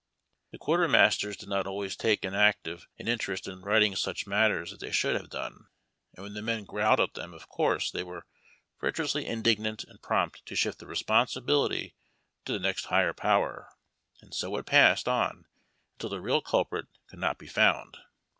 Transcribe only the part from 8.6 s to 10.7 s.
virtu ously indignant and prompt to